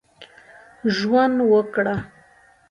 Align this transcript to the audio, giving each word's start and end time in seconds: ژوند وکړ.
ژوند 0.95 1.37
وکړ. 1.51 1.85